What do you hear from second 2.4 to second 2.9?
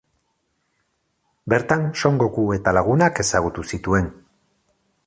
eta